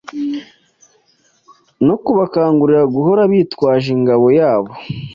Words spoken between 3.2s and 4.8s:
bitwaje ingabo yabo,